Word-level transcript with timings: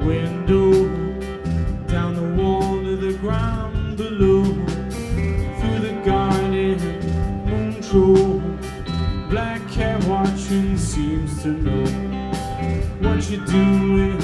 window, 0.00 0.72
down 1.86 2.14
the 2.14 2.42
wall 2.42 2.82
to 2.82 2.96
the 2.96 3.12
ground 3.18 3.98
below, 3.98 4.42
through 4.42 5.80
the 5.80 5.92
garden, 6.02 6.78
moon 7.44 7.82
troll. 7.82 8.40
Black 9.28 9.60
cat 9.68 10.02
watching 10.04 10.78
seems 10.78 11.42
to 11.42 11.48
know 11.48 11.84
what 13.00 13.28
you're 13.28 13.44
doing, 13.44 14.23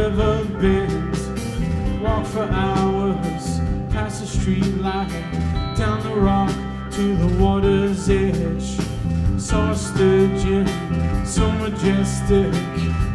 river 0.00 0.44
bend. 0.60 2.02
Walk 2.02 2.24
for 2.26 2.44
hours 2.44 3.60
past 3.90 4.20
the 4.22 4.26
street 4.26 4.74
light, 4.76 5.10
down 5.76 6.02
the 6.02 6.14
rock 6.14 6.52
to 6.92 7.16
the 7.22 7.30
water's 7.42 8.08
edge. 8.08 8.68
Saw 9.38 9.72
a 9.72 9.76
sturgeon, 9.76 10.66
so 11.26 11.50
majestic, 11.64 12.52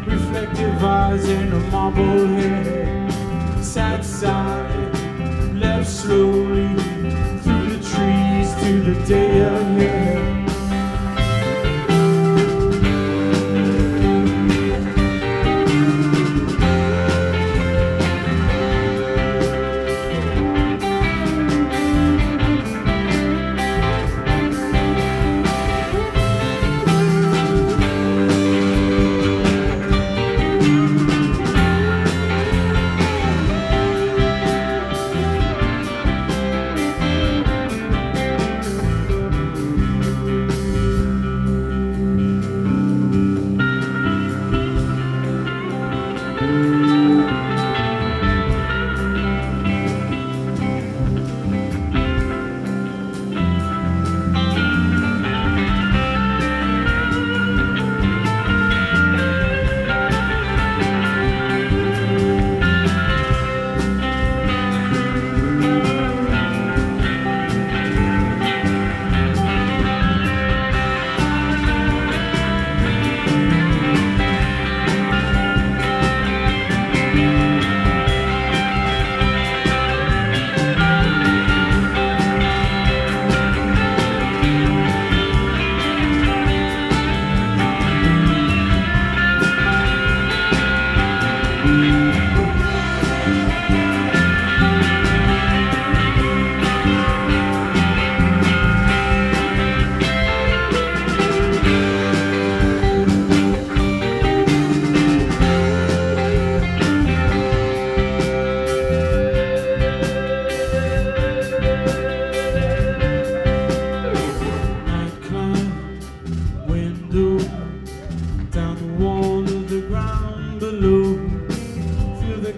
reflective 0.06 0.84
eyes 0.84 1.28
and 1.28 1.52
a 1.52 1.60
marble 1.74 2.26
head. 2.38 3.12
Sat 3.64 4.04
silent, 4.04 5.58
left 5.58 5.90
slowly 5.90 6.68
through 7.42 7.66
the 7.74 7.80
trees 7.90 8.48
to 8.62 8.70
the 8.88 8.96
day 9.06 9.40
ahead. 9.40 10.15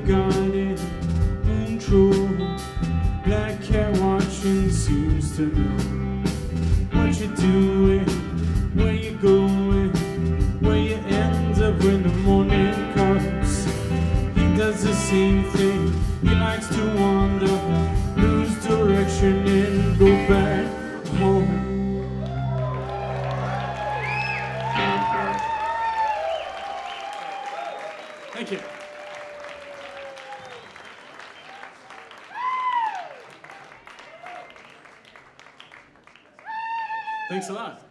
Through 0.08 0.47
Thanks 37.28 37.50
a 37.50 37.52
lot. 37.52 37.82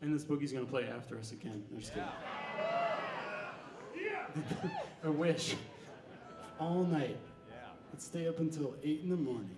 And 0.00 0.14
this 0.14 0.24
boogie's 0.24 0.52
gonna 0.52 0.66
play 0.66 0.88
after 0.88 1.16
us 1.18 1.32
again. 1.32 1.64
No, 1.70 1.78
just 1.78 1.92
kidding. 1.94 2.08
I 5.04 5.08
wish. 5.08 5.54
All 6.58 6.84
night. 6.84 7.16
Let's 7.92 8.04
stay 8.04 8.28
up 8.28 8.40
until 8.40 8.74
8 8.82 9.00
in 9.04 9.10
the 9.10 9.16
morning. 9.16 9.56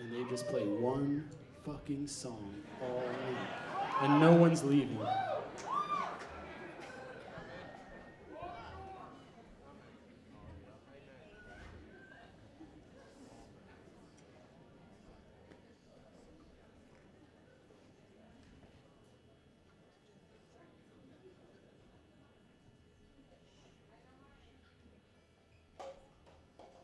And 0.00 0.12
they 0.12 0.30
just 0.30 0.46
play 0.48 0.62
one 0.62 1.28
fucking 1.64 2.06
song 2.06 2.54
all 2.80 3.02
night. 3.06 4.02
And 4.02 4.20
no 4.20 4.34
one's 4.34 4.64
leaving. 4.64 4.98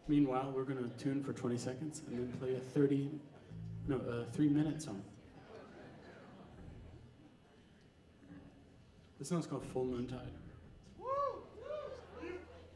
Meanwhile, 0.08 0.52
we're 0.56 0.64
going 0.64 0.82
to 0.82 0.88
tune 0.96 1.22
for 1.22 1.34
20 1.34 1.58
seconds 1.58 2.00
and 2.08 2.18
then 2.18 2.32
play 2.38 2.56
a 2.56 2.60
30, 2.60 3.10
no, 3.86 3.96
a 3.96 4.24
three 4.32 4.48
minute 4.48 4.80
song. 4.80 5.02
This 9.18 9.28
song's 9.28 9.46
called 9.46 9.64
Full 9.66 9.84
Moon 9.84 10.06
Tide. 10.06 10.32